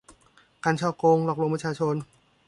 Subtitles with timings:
[0.63, 1.95] การฉ้อโกงหลอกลวงประชาชน